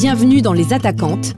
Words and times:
Bienvenue 0.00 0.42
dans 0.42 0.52
Les 0.52 0.72
Attaquantes, 0.72 1.34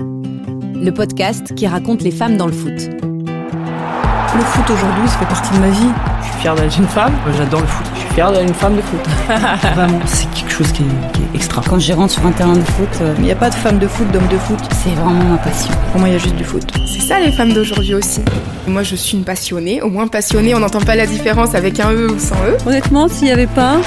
le 0.75 0.91
podcast 0.91 1.55
qui 1.55 1.67
raconte 1.67 2.03
les 2.03 2.11
femmes 2.11 2.37
dans 2.37 2.45
le 2.45 2.53
foot. 2.53 2.75
Le 2.75 4.43
foot 4.43 4.65
aujourd'hui, 4.69 5.09
ça 5.09 5.17
fait 5.17 5.25
partie 5.25 5.55
de 5.55 5.61
ma 5.61 5.71
vie. 5.71 5.89
Je 6.21 6.27
suis 6.27 6.41
fier 6.43 6.55
d'être 6.55 6.77
une 6.79 6.87
femme, 6.87 7.15
j'adore 7.39 7.63
le 7.63 7.67
foot. 7.67 7.87
Je 7.95 8.01
suis 8.01 8.09
fier 8.11 8.31
d'être 8.31 8.43
une 8.43 8.53
femme 8.53 8.77
de 8.77 8.83
foot. 8.83 9.01
Vraiment, 9.75 10.01
c'est 10.05 10.31
quelque 10.33 10.53
chose 10.53 10.71
qui 10.73 10.83
est, 10.83 11.13
qui 11.15 11.23
est 11.23 11.37
extra. 11.37 11.63
Quand 11.67 11.79
je 11.79 11.91
rentre 11.95 12.13
sur 12.13 12.27
un 12.27 12.33
terrain 12.33 12.53
de 12.55 12.61
foot, 12.61 12.89
euh, 13.01 13.15
Il 13.17 13.25
n'y 13.25 13.33
a 13.33 13.37
pas 13.37 13.49
de 13.49 13.55
femme 13.55 13.79
de 13.79 13.87
foot, 13.87 14.07
d'homme 14.13 14.29
de 14.29 14.37
foot. 14.37 14.59
c'est 14.73 14.91
vraiment 14.91 15.25
ma 15.25 15.39
passion. 15.39 15.73
Pour 15.93 16.01
moi, 16.01 16.11
il 16.11 16.13
y 16.13 16.17
a 16.17 16.19
juste 16.19 16.37
du 16.37 16.45
foot. 16.45 16.71
C'est 16.85 17.01
ça 17.01 17.19
les 17.19 17.33
femmes 17.33 17.55
d'aujourd'hui 17.55 17.95
aussi. 17.95 18.21
Moi 18.67 18.83
je 18.83 18.95
suis 18.95 19.17
une 19.17 19.25
passionnée, 19.25 19.81
au 19.81 19.89
moins 19.89 20.07
passionnée, 20.07 20.55
on 20.55 20.59
n'entend 20.59 20.83
pas 20.83 20.97
la 20.97 21.07
différence 21.07 21.55
avec 21.55 21.81
un 21.81 21.93
E 21.93 22.11
ou 22.11 22.19
sans 22.19 22.35
E. 22.35 22.59
Honnêtement, 22.67 23.09
s'il 23.09 23.25
n'y 23.25 23.33
avait 23.33 23.47
pas, 23.47 23.79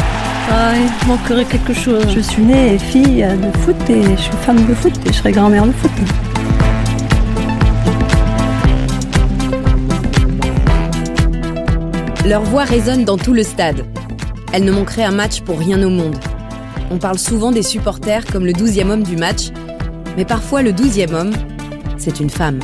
ah, 0.51 0.73
il 0.75 1.07
manquerait 1.07 1.45
quelque 1.45 1.73
chose. 1.73 2.05
Je 2.13 2.19
suis 2.19 2.43
née 2.43 2.77
fille 2.77 3.23
de 3.23 3.57
foot 3.59 3.89
et 3.89 4.03
je 4.15 4.21
suis 4.21 4.31
femme 4.45 4.65
de 4.65 4.73
foot 4.73 4.93
et 5.05 5.11
je 5.11 5.17
serai 5.17 5.31
grand-mère 5.31 5.65
de 5.65 5.71
foot. 5.71 5.91
Leur 12.25 12.43
voix 12.43 12.63
résonne 12.63 13.03
dans 13.03 13.17
tout 13.17 13.33
le 13.33 13.43
stade. 13.43 13.85
Elles 14.53 14.63
ne 14.63 14.71
manqueraient 14.71 15.03
un 15.03 15.11
match 15.11 15.41
pour 15.41 15.59
rien 15.59 15.83
au 15.83 15.89
monde. 15.89 16.15
On 16.89 16.97
parle 16.97 17.19
souvent 17.19 17.51
des 17.51 17.63
supporters 17.63 18.25
comme 18.25 18.45
le 18.45 18.53
douzième 18.53 18.91
homme 18.91 19.03
du 19.03 19.17
match, 19.17 19.49
mais 20.15 20.25
parfois 20.25 20.61
le 20.61 20.71
douzième 20.71 21.13
homme, 21.13 21.33
c'est 21.97 22.19
une 22.19 22.29
femme. 22.29 22.59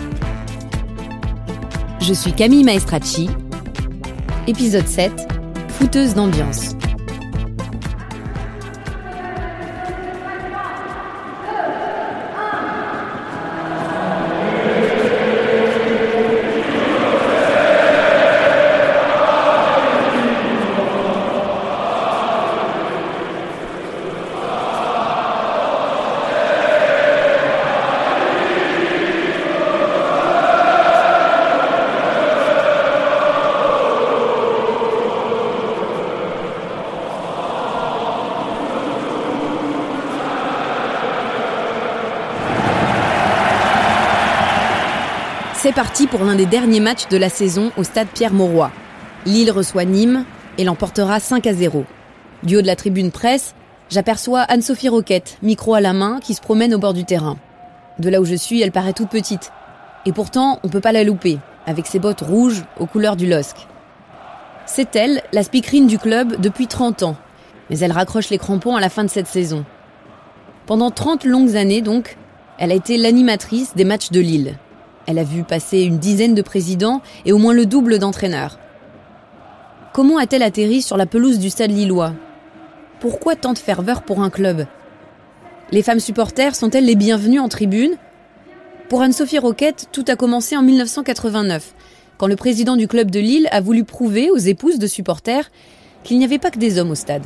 Je 1.99 2.13
suis 2.13 2.31
Camille 2.31 2.63
Maestracci. 2.63 3.29
Épisode 4.47 4.87
7, 4.87 5.11
fouteuse 5.67 6.13
d'ambiance. 6.13 6.75
Parti 45.79 46.07
pour 46.07 46.25
l'un 46.25 46.35
des 46.35 46.45
derniers 46.45 46.81
matchs 46.81 47.07
de 47.07 47.15
la 47.15 47.29
saison 47.29 47.71
au 47.77 47.85
stade 47.85 48.09
Pierre-Mauroy. 48.13 48.69
Lille 49.25 49.49
reçoit 49.49 49.85
Nîmes 49.85 50.25
et 50.57 50.65
l'emportera 50.65 51.21
5 51.21 51.47
à 51.47 51.53
0. 51.53 51.85
Du 52.43 52.57
haut 52.57 52.61
de 52.61 52.67
la 52.67 52.75
tribune 52.75 53.11
presse, 53.11 53.55
j'aperçois 53.89 54.41
Anne-Sophie 54.41 54.89
Roquette, 54.89 55.37
micro 55.41 55.75
à 55.75 55.79
la 55.79 55.93
main, 55.93 56.19
qui 56.21 56.33
se 56.33 56.41
promène 56.41 56.75
au 56.75 56.79
bord 56.79 56.93
du 56.93 57.05
terrain. 57.05 57.37
De 57.97 58.09
là 58.09 58.19
où 58.19 58.25
je 58.25 58.35
suis, 58.35 58.61
elle 58.61 58.73
paraît 58.73 58.91
toute 58.91 59.07
petite. 59.07 59.53
Et 60.05 60.11
pourtant, 60.11 60.59
on 60.63 60.67
peut 60.67 60.81
pas 60.81 60.91
la 60.91 61.05
louper, 61.05 61.39
avec 61.65 61.87
ses 61.87 61.99
bottes 61.99 62.25
rouges 62.27 62.65
aux 62.77 62.85
couleurs 62.85 63.15
du 63.15 63.25
LOSC. 63.25 63.55
C'est 64.65 64.97
elle, 64.97 65.21
la 65.31 65.43
speakerine 65.43 65.87
du 65.87 65.97
club 65.97 66.41
depuis 66.41 66.67
30 66.67 67.03
ans. 67.03 67.15
Mais 67.69 67.79
elle 67.79 67.93
raccroche 67.93 68.29
les 68.31 68.37
crampons 68.37 68.75
à 68.75 68.81
la 68.81 68.89
fin 68.89 69.05
de 69.05 69.09
cette 69.09 69.27
saison. 69.27 69.63
Pendant 70.65 70.91
30 70.91 71.23
longues 71.23 71.55
années, 71.55 71.81
donc, 71.81 72.17
elle 72.57 72.73
a 72.73 72.75
été 72.75 72.97
l'animatrice 72.97 73.77
des 73.77 73.85
matchs 73.85 74.11
de 74.11 74.19
Lille. 74.19 74.57
Elle 75.09 75.17
a 75.17 75.23
vu 75.23 75.43
passer 75.43 75.81
une 75.81 75.97
dizaine 75.97 76.35
de 76.35 76.43
présidents 76.43 77.01
et 77.25 77.31
au 77.31 77.39
moins 77.39 77.55
le 77.55 77.65
double 77.65 77.97
d'entraîneurs. 77.97 78.59
Comment 79.91 80.19
a-t-elle 80.19 80.43
atterri 80.43 80.83
sur 80.83 80.97
la 80.97 81.07
pelouse 81.07 81.39
du 81.39 81.49
stade 81.49 81.71
lillois? 81.71 82.13
Pourquoi 82.99 83.35
tant 83.35 83.53
de 83.53 83.57
ferveur 83.57 84.03
pour 84.03 84.21
un 84.21 84.29
club? 84.29 84.67
Les 85.71 85.81
femmes 85.81 85.99
supporters 85.99 86.55
sont-elles 86.55 86.85
les 86.85 86.95
bienvenues 86.95 87.39
en 87.39 87.49
tribune? 87.49 87.97
Pour 88.87 89.01
Anne-Sophie 89.01 89.39
Roquette, 89.39 89.87
tout 89.91 90.05
a 90.07 90.15
commencé 90.15 90.55
en 90.55 90.61
1989, 90.61 91.73
quand 92.19 92.27
le 92.27 92.35
président 92.35 92.75
du 92.75 92.87
club 92.87 93.09
de 93.09 93.19
Lille 93.19 93.47
a 93.51 93.61
voulu 93.61 93.85
prouver 93.85 94.29
aux 94.29 94.37
épouses 94.37 94.77
de 94.77 94.85
supporters 94.85 95.49
qu'il 96.03 96.19
n'y 96.19 96.25
avait 96.25 96.37
pas 96.37 96.51
que 96.51 96.59
des 96.59 96.77
hommes 96.77 96.91
au 96.91 96.95
stade. 96.95 97.25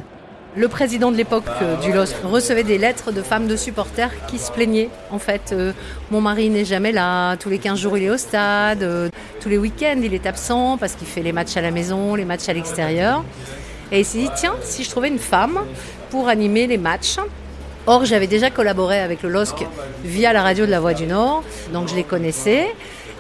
Le 0.56 0.68
président 0.68 1.12
de 1.12 1.18
l'époque 1.18 1.46
euh, 1.64 1.78
du 1.78 1.91
LOSC 1.91 2.16
recevait 2.24 2.64
des 2.64 2.78
lettres 2.78 3.12
de 3.12 3.24
femmes 3.24 3.47
de 3.47 3.56
supporters 3.56 4.12
qui 4.28 4.38
se 4.38 4.52
plaignaient. 4.52 4.90
En 5.09 5.18
fait, 5.18 5.50
euh, 5.52 5.74
mon 6.12 6.22
mari 6.22 6.52
n'est 6.52 6.64
jamais 6.64 6.91
là, 6.91 7.36
tous 7.38 7.50
les 7.50 7.58
15 7.58 7.80
jours 7.80 7.97
il 7.97 8.03
est 8.03 8.09
au 8.12 8.18
stade, 8.18 8.84
euh, 8.84 9.09
tous 9.42 9.50
les 9.50 9.58
week-ends 9.58 10.00
il 10.03 10.13
est 10.13 10.28
absent 10.28 10.78
parce 10.78 10.94
qu'il 10.94 11.08
fait 11.08 11.24
les 11.24 11.31
matchs 11.31 11.58
à 11.58 11.62
la 11.62 11.72
maison, 11.72 12.13
les 12.13 12.25
matchs 12.25 12.50
à 12.50 12.53
l'extérieur. 12.53 13.24
Et 13.92 14.02
il 14.02 14.06
s'est 14.06 14.19
dit, 14.19 14.30
tiens, 14.36 14.53
si 14.62 14.84
je 14.84 14.92
trouvais 14.92 15.08
une 15.08 15.18
femme 15.18 15.59
pour 16.12 16.28
animer 16.28 16.68
les 16.68 16.78
matchs. 16.78 17.18
Or, 17.88 18.06
j'avais 18.06 18.28
déjà 18.28 18.52
collaboré 18.52 19.00
avec 19.00 19.24
le 19.24 19.30
LOSC 19.30 19.66
via 20.06 20.34
la 20.34 20.44
radio 20.44 20.68
de 20.68 20.72
la 20.72 20.80
Voix 20.80 20.94
du 20.94 21.08
Nord, 21.08 21.44
donc 21.74 21.90
je 21.90 21.96
les 21.96 22.03
connaissais. 22.03 22.68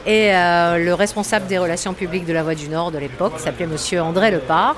Et 0.05 0.35
euh, 0.35 0.77
le 0.83 0.93
responsable 0.93 1.47
des 1.47 1.57
relations 1.57 1.93
publiques 1.93 2.25
de 2.25 2.33
la 2.33 2.43
Voix 2.43 2.55
du 2.55 2.67
Nord 2.67 2.91
de 2.91 2.97
l'époque, 2.97 3.39
s'appelait 3.39 3.67
Monsieur 3.67 4.01
André 4.01 4.31
Lepard, 4.31 4.75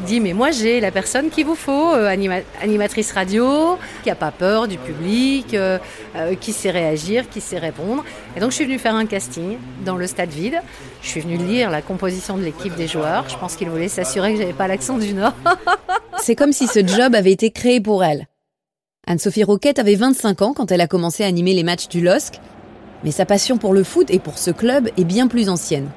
dit 0.00 0.18
mais 0.18 0.32
moi 0.32 0.50
j'ai 0.50 0.80
la 0.80 0.90
personne 0.90 1.30
qu'il 1.30 1.46
vous 1.46 1.54
faut, 1.54 1.94
euh, 1.94 2.08
anima- 2.08 2.42
animatrice 2.60 3.12
radio, 3.12 3.78
qui 4.02 4.10
a 4.10 4.16
pas 4.16 4.32
peur 4.32 4.66
du 4.66 4.76
public, 4.76 5.54
euh, 5.54 5.78
qui 6.40 6.52
sait 6.52 6.72
réagir, 6.72 7.28
qui 7.30 7.40
sait 7.40 7.58
répondre. 7.58 8.04
Et 8.36 8.40
donc 8.40 8.50
je 8.50 8.56
suis 8.56 8.64
venue 8.64 8.80
faire 8.80 8.96
un 8.96 9.06
casting 9.06 9.58
dans 9.84 9.94
le 9.96 10.08
stade 10.08 10.30
vide. 10.30 10.60
Je 11.02 11.08
suis 11.08 11.20
venue 11.20 11.36
lire 11.36 11.70
la 11.70 11.80
composition 11.80 12.36
de 12.36 12.42
l'équipe 12.42 12.74
des 12.74 12.88
joueurs. 12.88 13.26
Je 13.28 13.36
pense 13.36 13.54
qu'il 13.54 13.68
voulait 13.70 13.86
s'assurer 13.88 14.32
que 14.34 14.40
j'avais 14.40 14.52
pas 14.54 14.66
l'accent 14.66 14.98
du 14.98 15.14
Nord. 15.14 15.34
C'est 16.18 16.34
comme 16.34 16.52
si 16.52 16.66
ce 16.66 16.84
job 16.84 17.14
avait 17.14 17.30
été 17.32 17.52
créé 17.52 17.80
pour 17.80 18.02
elle. 18.02 18.26
Anne-Sophie 19.06 19.44
Roquette 19.44 19.78
avait 19.78 19.94
25 19.96 20.42
ans 20.42 20.52
quand 20.54 20.72
elle 20.72 20.80
a 20.80 20.86
commencé 20.88 21.22
à 21.22 21.26
animer 21.26 21.52
les 21.52 21.62
matchs 21.62 21.88
du 21.88 22.00
LOSC, 22.00 22.40
mais 23.04 23.12
sa 23.12 23.26
passion 23.26 23.58
pour 23.58 23.74
le 23.74 23.84
foot 23.84 24.10
et 24.10 24.18
pour 24.18 24.38
ce 24.38 24.50
club 24.50 24.88
est 24.96 25.04
bien 25.04 25.28
plus 25.28 25.48
ancienne. 25.48 25.88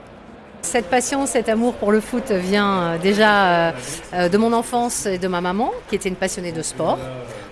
Cette 0.62 0.88
passion, 0.88 1.26
cet 1.26 1.50
amour 1.50 1.76
pour 1.76 1.92
le 1.92 2.02
foot 2.02 2.32
vient 2.32 2.80
euh, 2.80 2.98
déjà 2.98 3.46
euh, 3.46 3.72
euh, 4.14 4.30
de 4.30 4.38
mon 4.38 4.54
enfance 4.54 5.06
et 5.06 5.18
de 5.18 5.28
ma 5.28 5.40
maman, 5.40 5.72
qui 5.88 5.96
était 5.96 6.10
une 6.10 6.16
passionnée 6.16 6.52
de 6.52 6.62
sport. 6.62 6.98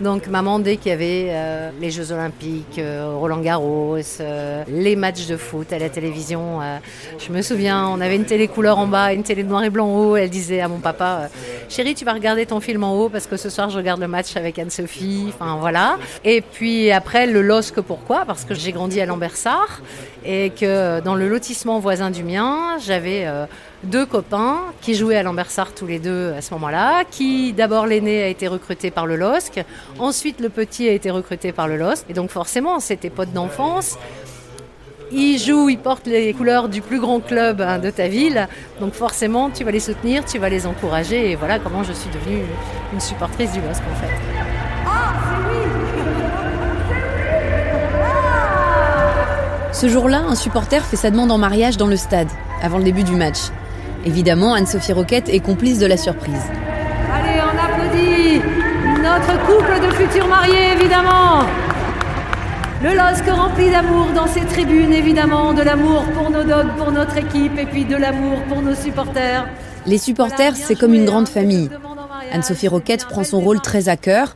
Donc 0.02 0.28
maman, 0.28 0.60
dès 0.60 0.76
qu'il 0.76 0.90
y 0.90 0.94
avait 0.94 1.72
les 1.80 1.90
Jeux 1.90 2.12
Olympiques, 2.12 2.82
Roland 2.82 3.40
Garros, 3.40 3.96
les 4.68 4.96
matchs 4.98 5.26
de 5.26 5.38
foot 5.38 5.72
à 5.72 5.80
la 5.80 5.88
télévision, 5.88 6.60
je 7.18 7.32
me 7.32 7.42
souviens, 7.42 7.88
on 7.88 8.02
avait 8.02 8.18
une 8.18 8.26
télé 8.26 8.50
couleur 8.50 8.78
en 8.78 8.88
bas, 8.88 9.14
une 9.14 9.24
télé 9.24 9.46
noir 9.46 9.64
et 9.64 9.70
blanc 9.70 9.88
en 9.88 9.98
haut. 9.98 10.18
Elle 10.18 10.30
disait 10.30 10.60
à 10.60 10.68
mon 10.68 10.80
papa, 10.80 11.30
chérie, 11.70 11.96
tu 11.96 12.04
vas 12.04 12.12
regarder 12.12 12.46
ton 12.46 12.60
film 12.60 12.84
en 12.84 12.94
haut 13.00 13.08
parce 13.08 13.26
que 13.26 13.38
ce 13.38 13.50
soir 13.50 13.70
je 13.70 13.78
regarde 13.78 14.02
le 14.02 14.10
match 14.10 14.36
avec 14.36 14.60
Anne-Sophie. 14.60 15.28
Enfin 15.30 15.56
voilà. 15.62 15.98
Et 16.26 16.42
puis 16.42 16.92
après 16.92 17.26
le 17.26 17.42
LOSC, 17.42 17.80
pourquoi? 17.80 18.26
Parce 18.26 18.44
que 18.44 18.54
j'ai 18.54 18.74
grandi 18.74 19.00
à 19.00 19.06
Lambersart 19.06 19.80
et 20.26 20.50
que 20.50 21.00
dans 21.00 21.16
le 21.16 21.30
lotissement 21.30 21.80
voisin 21.80 22.10
du 22.10 22.26
mien, 22.26 22.78
euh, 23.06 23.46
deux 23.84 24.06
copains 24.06 24.60
qui 24.82 24.96
jouaient 24.96 25.18
à 25.18 25.24
Lambersart 25.24 25.74
tous 25.74 25.88
les 25.88 26.00
deux 26.00 26.34
à 26.34 26.42
ce 26.42 26.54
moment-là, 26.54 27.04
qui 27.10 27.54
d'abord 27.54 27.86
l'aîné 27.88 28.24
a 28.24 28.28
été 28.28 28.48
recruté 28.48 28.92
par 28.92 29.06
le 29.06 29.16
LOSC, 29.16 29.64
ensuite 30.00 30.40
le 30.40 30.50
petit 30.50 30.88
a 30.88 30.92
été 30.92 31.12
recruté 31.12 31.52
par 31.52 31.68
le 31.68 31.78
LOSC, 31.78 32.06
et 32.10 32.14
donc 32.14 32.30
forcément 32.30 32.80
c'était 32.80 33.10
potes 33.10 33.34
d'enfance. 33.34 33.98
Ils 35.12 35.38
jouent, 35.38 35.70
ils 35.70 35.78
portent 35.78 36.08
les 36.08 36.34
couleurs 36.34 36.68
du 36.68 36.82
plus 36.82 37.00
grand 37.00 37.20
club 37.20 37.62
hein, 37.62 37.78
de 37.78 37.92
ta 37.92 38.08
ville, 38.08 38.48
donc 38.80 38.94
forcément 38.94 39.50
tu 39.50 39.64
vas 39.64 39.72
les 39.72 39.80
soutenir, 39.80 40.26
tu 40.26 40.40
vas 40.40 40.50
les 40.50 40.66
encourager, 40.66 41.32
et 41.32 41.36
voilà 41.36 41.60
comment 41.60 41.84
je 41.84 41.94
suis 41.94 42.10
devenue 42.10 42.44
une 42.92 43.00
supportrice 43.00 43.52
du 43.52 43.62
LOSC 43.62 43.82
en 43.92 43.96
fait. 43.96 44.36
Ce 49.76 49.90
jour-là, 49.90 50.20
un 50.20 50.36
supporter 50.36 50.82
fait 50.82 50.96
sa 50.96 51.12
demande 51.12 51.32
en 51.34 51.38
mariage 51.38 51.76
dans 51.76 51.88
le 51.88 51.98
stade, 51.98 52.30
avant 52.61 52.78
le 52.78 52.84
début 52.84 53.03
du 53.03 53.16
match. 53.16 53.37
Évidemment, 54.05 54.53
Anne-Sophie 54.53 54.93
Roquette 54.93 55.29
est 55.29 55.40
complice 55.40 55.79
de 55.79 55.85
la 55.85 55.97
surprise. 55.97 56.43
Allez, 57.13 57.40
on 57.41 57.57
applaudit 57.57 58.41
notre 59.02 59.46
couple 59.46 59.87
de 59.87 59.93
futurs 59.93 60.28
mariés, 60.28 60.73
évidemment. 60.79 61.46
Le 62.84 62.90
LOSC 62.93 63.28
rempli 63.29 63.72
d'amour 63.72 64.07
dans 64.13 64.28
ses 64.28 64.41
tribunes, 64.41 64.93
évidemment, 64.93 65.53
de 65.53 65.61
l'amour 65.61 66.03
pour 66.13 66.29
nos 66.29 66.43
dogs, 66.43 66.75
pour 66.78 66.91
notre 66.91 67.17
équipe, 67.17 67.57
et 67.57 67.66
puis 67.66 67.85
de 67.85 67.96
l'amour 67.96 68.41
pour 68.47 68.61
nos 68.61 68.75
supporters. 68.75 69.47
Les 69.87 69.97
supporters, 69.97 70.55
c'est 70.55 70.75
comme 70.75 70.93
une 70.93 71.05
grande 71.05 71.28
famille. 71.28 71.69
Anne-Sophie 72.31 72.67
Roquette 72.67 73.05
prend 73.05 73.23
son 73.23 73.40
rôle 73.40 73.61
très 73.61 73.90
à 73.90 73.97
cœur. 73.97 74.35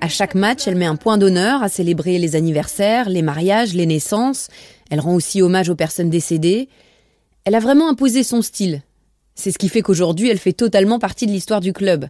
À 0.00 0.08
chaque 0.08 0.34
match, 0.34 0.66
elle 0.66 0.76
met 0.76 0.86
un 0.86 0.96
point 0.96 1.18
d'honneur 1.18 1.62
à 1.62 1.68
célébrer 1.68 2.18
les 2.18 2.36
anniversaires, 2.36 3.08
les 3.08 3.22
mariages, 3.22 3.74
les 3.74 3.86
naissances. 3.86 4.48
Elle 4.90 5.00
rend 5.00 5.14
aussi 5.14 5.42
hommage 5.42 5.68
aux 5.68 5.74
personnes 5.74 6.10
décédées. 6.10 6.68
Elle 7.44 7.54
a 7.54 7.60
vraiment 7.60 7.88
imposé 7.88 8.22
son 8.22 8.42
style. 8.42 8.82
C'est 9.34 9.50
ce 9.50 9.58
qui 9.58 9.68
fait 9.68 9.82
qu'aujourd'hui, 9.82 10.28
elle 10.28 10.38
fait 10.38 10.52
totalement 10.52 10.98
partie 10.98 11.26
de 11.26 11.32
l'histoire 11.32 11.60
du 11.60 11.72
club. 11.72 12.06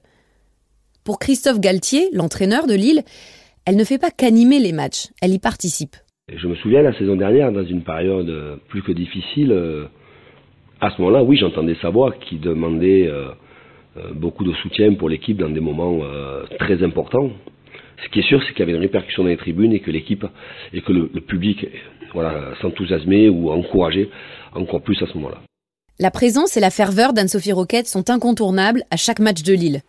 Pour 1.05 1.19
Christophe 1.19 1.61
Galtier, 1.61 2.09
l'entraîneur 2.13 2.67
de 2.67 2.75
Lille, 2.75 3.03
Elle 3.67 3.77
ne 3.77 3.85
fait 3.85 3.99
pas 3.99 4.11
qu'animer 4.11 4.59
les 4.59 4.73
matchs, 4.73 5.09
elle 5.21 5.35
y 5.35 5.39
participe. 5.39 5.95
Je 6.35 6.47
me 6.47 6.55
souviens 6.57 6.83
la 6.83 6.97
saison 6.97 7.15
dernière, 7.15 7.53
dans 7.53 7.65
une 7.65 7.83
période 7.83 8.59
plus 8.69 8.83
que 8.83 8.93
difficile, 8.93 9.53
euh, 9.53 9.87
à 10.81 10.91
ce 10.91 11.01
moment-là, 11.01 11.23
oui, 11.23 11.37
j'entendais 11.37 11.77
sa 11.83 11.91
voix 11.91 12.13
qui 12.13 12.39
demandait 12.39 13.07
euh, 13.07 13.29
euh, 13.97 14.13
beaucoup 14.15 14.45
de 14.45 14.53
soutien 14.55 14.95
pour 14.95 15.09
l'équipe 15.09 15.37
dans 15.37 15.51
des 15.51 15.61
moments 15.61 16.01
très 16.59 16.83
importants. 16.83 17.31
Ce 18.05 18.09
qui 18.11 18.21
est 18.21 18.29
sûr, 18.29 18.41
c'est 18.43 18.53
qu'il 18.53 18.61
y 18.61 18.63
avait 18.63 18.73
une 18.73 18.81
répercussion 18.81 19.23
dans 19.23 19.29
les 19.29 19.37
tribunes 19.37 19.73
et 19.73 19.81
que 19.81 19.91
l'équipe 19.91 20.25
et 20.73 20.81
que 20.81 20.93
le, 20.93 21.09
public 21.21 21.67
voilà, 22.13 22.55
s'enthousiasmait 22.61 23.29
ou 23.29 23.51
encourageait 23.51 24.09
encore 24.55 24.83
plus 24.83 25.01
à 25.03 25.07
ce 25.07 25.15
moment-là. 25.15 25.39
La 25.99 26.11
présence 26.11 26.57
et 26.57 26.61
la 26.61 26.71
ferveur 26.71 27.13
d'Anne-Sophie 27.13 27.53
Roquette 27.53 27.87
sont 27.87 28.09
incontournables 28.09 28.85
à 28.91 28.97
chaque 28.97 29.19
match 29.19 29.43
de 29.43 29.53
Lille. 29.53 29.83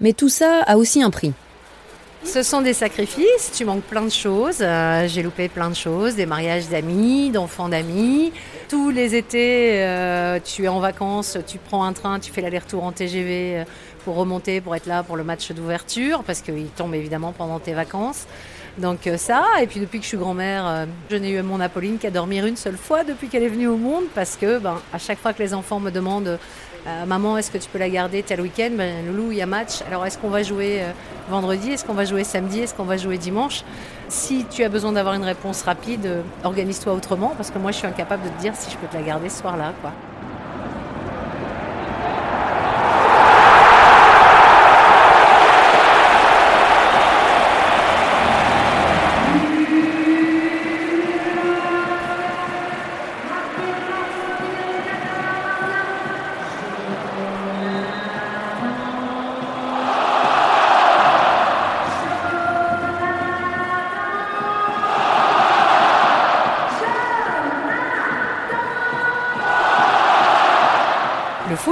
Mais 0.00 0.12
tout 0.12 0.28
ça 0.28 0.62
a 0.66 0.76
aussi 0.76 1.02
un 1.02 1.10
prix. 1.10 1.32
Ce 2.24 2.42
sont 2.42 2.60
des 2.60 2.74
sacrifices, 2.74 3.52
tu 3.56 3.64
manques 3.64 3.84
plein 3.84 4.02
de 4.02 4.10
choses. 4.10 4.58
Euh, 4.60 5.06
j'ai 5.08 5.22
loupé 5.22 5.48
plein 5.48 5.70
de 5.70 5.74
choses, 5.74 6.16
des 6.16 6.26
mariages 6.26 6.68
d'amis, 6.68 7.30
d'enfants 7.30 7.68
d'amis. 7.68 8.32
Tous 8.68 8.90
les 8.90 9.14
étés, 9.14 9.82
euh, 9.82 10.38
tu 10.44 10.64
es 10.64 10.68
en 10.68 10.80
vacances, 10.80 11.38
tu 11.46 11.58
prends 11.58 11.84
un 11.84 11.92
train, 11.92 12.18
tu 12.18 12.30
fais 12.30 12.40
l'aller-retour 12.42 12.84
en 12.84 12.92
TGV 12.92 13.58
euh, 13.58 13.64
pour 14.04 14.16
remonter, 14.16 14.60
pour 14.60 14.74
être 14.76 14.86
là 14.86 15.02
pour 15.02 15.16
le 15.16 15.24
match 15.24 15.52
d'ouverture, 15.52 16.22
parce 16.24 16.40
qu'il 16.40 16.68
tombe 16.68 16.94
évidemment 16.94 17.32
pendant 17.32 17.58
tes 17.58 17.72
vacances. 17.72 18.26
Donc 18.78 19.10
ça, 19.16 19.44
et 19.60 19.66
puis 19.66 19.80
depuis 19.80 19.98
que 19.98 20.04
je 20.04 20.08
suis 20.08 20.16
grand-mère, 20.16 20.86
je 21.10 21.16
n'ai 21.16 21.30
eu 21.30 21.42
mon 21.42 21.58
Apolline 21.58 21.98
qu'à 21.98 22.12
dormir 22.12 22.46
une 22.46 22.56
seule 22.56 22.76
fois 22.76 23.02
depuis 23.02 23.28
qu'elle 23.28 23.42
est 23.42 23.48
venue 23.48 23.66
au 23.66 23.76
monde, 23.76 24.04
parce 24.14 24.36
que 24.36 24.58
ben, 24.58 24.80
à 24.92 24.98
chaque 24.98 25.18
fois 25.18 25.32
que 25.32 25.42
les 25.42 25.52
enfants 25.52 25.80
me 25.80 25.90
demandent 25.90 26.38
euh, 26.86 27.04
maman, 27.04 27.36
est-ce 27.36 27.50
que 27.50 27.58
tu 27.58 27.68
peux 27.68 27.78
la 27.78 27.90
garder 27.90 28.22
tel 28.22 28.40
week-end? 28.40 28.70
Ben, 28.72 29.06
Loulou, 29.06 29.32
il 29.32 29.38
y 29.38 29.42
a 29.42 29.46
match. 29.46 29.82
Alors, 29.86 30.06
est-ce 30.06 30.16
qu'on 30.16 30.30
va 30.30 30.42
jouer 30.42 30.82
euh, 30.82 30.90
vendredi? 31.28 31.72
Est-ce 31.72 31.84
qu'on 31.84 31.94
va 31.94 32.04
jouer 32.04 32.24
samedi? 32.24 32.60
Est-ce 32.60 32.74
qu'on 32.74 32.84
va 32.84 32.96
jouer 32.96 33.18
dimanche? 33.18 33.62
Si 34.08 34.46
tu 34.48 34.64
as 34.64 34.68
besoin 34.68 34.92
d'avoir 34.92 35.14
une 35.14 35.24
réponse 35.24 35.62
rapide, 35.62 36.06
euh, 36.06 36.22
organise-toi 36.44 36.94
autrement, 36.94 37.34
parce 37.36 37.50
que 37.50 37.58
moi, 37.58 37.72
je 37.72 37.78
suis 37.78 37.86
incapable 37.86 38.22
de 38.24 38.28
te 38.30 38.40
dire 38.40 38.54
si 38.56 38.70
je 38.70 38.76
peux 38.76 38.86
te 38.86 38.96
la 38.96 39.02
garder 39.02 39.28
ce 39.28 39.40
soir-là. 39.40 39.74
Quoi. 39.82 39.92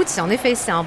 C'est 0.06 0.20
en 0.20 0.31
effet 0.31 0.55
un, 0.69 0.84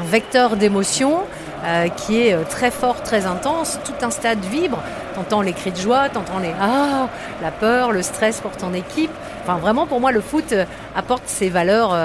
vecteur 0.00 0.56
d'émotion 0.56 1.20
euh, 1.64 1.88
qui 1.88 2.22
est 2.22 2.32
euh, 2.32 2.44
très 2.48 2.70
fort, 2.70 3.02
très 3.02 3.26
intense. 3.26 3.78
Tout 3.84 4.04
un 4.04 4.10
stade 4.10 4.40
vibre. 4.44 4.78
T'entends 5.14 5.42
les 5.42 5.52
cris 5.52 5.72
de 5.72 5.76
joie, 5.76 6.08
t'entends 6.08 6.38
les 6.38 6.52
ah, 6.60 7.08
la 7.42 7.50
peur, 7.50 7.92
le 7.92 8.02
stress 8.02 8.40
pour 8.40 8.52
ton 8.52 8.72
équipe. 8.72 9.10
Enfin, 9.42 9.58
vraiment, 9.58 9.86
pour 9.86 10.00
moi, 10.00 10.12
le 10.12 10.20
foot 10.20 10.52
euh, 10.52 10.64
apporte 10.94 11.24
ses 11.26 11.48
valeurs, 11.48 11.96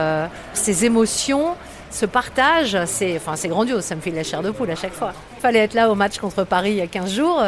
ses 0.54 0.86
émotions, 0.86 1.56
ce 1.92 2.06
partage. 2.06 2.78
C'est, 2.86 3.18
enfin, 3.18 3.36
grandiose. 3.48 3.84
Ça 3.84 3.96
me 3.96 4.02
fait 4.02 4.12
de 4.12 4.18
la 4.18 4.24
chair 4.24 4.42
de 4.42 4.52
poule 4.52 4.72
à 4.72 4.76
chaque 4.76 4.94
fois. 4.94 5.14
Il 5.38 5.42
fallait 5.42 5.60
être 5.60 5.74
là 5.74 5.90
au 5.90 5.96
match 5.96 6.18
contre 6.18 6.44
Paris 6.44 6.72
il 6.72 6.78
y 6.78 6.82
a 6.82 6.88
15 6.88 7.12
jours. 7.12 7.42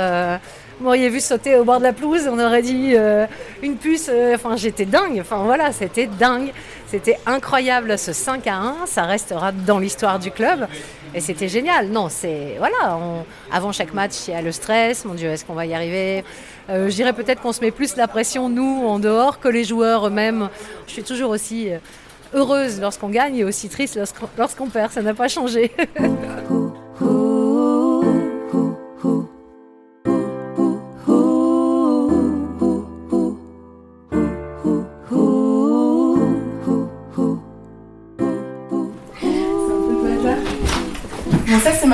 Vous 0.78 0.84
m'auriez 0.86 1.10
vu 1.10 1.22
sauter 1.22 1.56
au 1.58 1.64
bord 1.64 1.78
de 1.80 1.84
la 1.84 1.94
pelouse, 1.94 2.28
on 2.30 2.38
aurait 2.38 2.62
dit 2.62 2.96
une 3.64 3.76
puce. 3.78 4.10
Enfin, 4.34 4.56
j'étais 4.58 4.86
dingue. 4.86 5.20
Enfin, 5.22 5.44
voilà, 5.44 5.72
c'était 5.72 6.08
dingue. 6.08 6.52
C'était 6.88 7.18
incroyable 7.26 7.98
ce 7.98 8.14
5 8.14 8.46
à 8.48 8.56
1, 8.58 8.76
ça 8.86 9.04
restera 9.04 9.52
dans 9.52 9.80
l'histoire 9.80 10.20
du 10.20 10.32
club. 10.32 10.68
Et 11.14 11.22
c'était 11.22 11.48
génial. 11.48 11.88
Non, 11.88 12.10
c'est. 12.10 12.56
Voilà, 12.58 13.00
avant 13.52 13.72
chaque 13.72 13.94
match, 13.94 14.14
il 14.28 14.34
y 14.34 14.38
a 14.38 14.42
le 14.42 14.52
stress. 14.52 15.06
Mon 15.06 15.14
Dieu, 15.14 15.30
est-ce 15.30 15.46
qu'on 15.46 15.54
va 15.54 15.66
y 15.66 15.74
arriver? 15.74 16.24
Euh, 16.70 16.90
Je 16.90 16.96
dirais 16.96 17.14
peut-être 17.14 17.42
qu'on 17.42 17.54
se 17.54 17.62
met 17.62 17.72
plus 17.72 17.96
la 17.96 18.08
pression, 18.08 18.50
nous, 18.50 18.86
en 18.86 19.00
dehors, 19.00 19.40
que 19.40 19.48
les 19.48 19.64
joueurs 19.64 20.08
eux-mêmes. 20.08 20.50
Je 20.88 20.94
suis 20.94 21.04
toujours 21.04 21.32
aussi 21.32 21.72
euh, 21.72 21.78
heureuse 22.34 22.80
lorsqu'on 22.82 23.10
gagne 23.10 23.38
et 23.38 23.44
aussi 23.44 23.70
triste 23.70 23.98
lorsqu'on 24.38 24.68
perd. 24.68 24.92
Ça 24.92 25.02
n'a 25.02 25.14
pas 25.14 25.28
changé. 25.28 25.72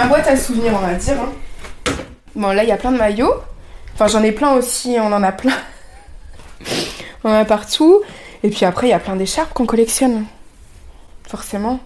ma 0.01 0.07
boîte 0.07 0.27
à 0.27 0.35
souvenirs, 0.35 0.73
on 0.75 0.85
va 0.85 0.95
dire. 0.95 1.17
Hein. 1.21 1.93
Bon, 2.35 2.49
là, 2.49 2.63
il 2.63 2.69
y 2.69 2.71
a 2.71 2.77
plein 2.77 2.91
de 2.91 2.97
maillots. 2.97 3.35
Enfin, 3.93 4.07
j'en 4.07 4.23
ai 4.23 4.31
plein 4.31 4.53
aussi, 4.53 4.95
on 4.99 5.13
en 5.13 5.21
a 5.21 5.31
plein. 5.31 5.53
on 7.23 7.29
en 7.29 7.33
a 7.33 7.45
partout. 7.45 8.01
Et 8.43 8.49
puis 8.49 8.65
après, 8.65 8.87
il 8.87 8.89
y 8.89 8.93
a 8.93 8.99
plein 8.99 9.15
d'écharpes 9.15 9.53
qu'on 9.53 9.65
collectionne. 9.65 10.25
Forcément. 11.27 11.79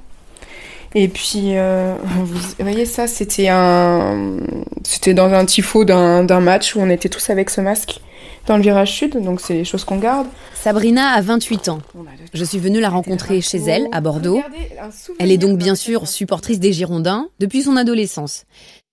Et 0.93 1.09
puis, 1.09 1.57
euh, 1.57 1.95
vous 2.03 2.39
voyez, 2.59 2.85
ça, 2.85 3.07
c'était 3.07 3.49
un. 3.49 4.37
C'était 4.83 5.13
dans 5.13 5.33
un 5.33 5.45
tifo 5.45 5.83
d'un 5.83 6.39
match 6.39 6.75
où 6.75 6.79
on 6.79 6.89
était 6.89 7.09
tous 7.09 7.29
avec 7.29 7.49
ce 7.49 7.59
masque 7.59 7.99
dans 8.47 8.57
le 8.57 8.63
virage 8.63 8.91
sud, 8.91 9.21
donc 9.21 9.41
c'est 9.41 9.53
les 9.53 9.65
choses 9.65 9.83
qu'on 9.83 9.97
garde. 9.97 10.27
Sabrina 10.53 11.09
a 11.09 11.21
28 11.21 11.69
ans. 11.69 11.79
Je 12.33 12.43
suis 12.43 12.59
venue 12.59 12.79
la 12.79 12.89
rencontrer 12.89 13.41
chez 13.41 13.57
elle, 13.57 13.87
à 13.91 14.01
Bordeaux. 14.01 14.41
Elle 15.19 15.31
est 15.31 15.37
donc 15.37 15.57
bien 15.57 15.75
sûr 15.75 16.07
supportrice 16.07 16.59
des 16.59 16.73
Girondins 16.73 17.29
depuis 17.39 17.63
son 17.63 17.75
adolescence. 17.75 18.45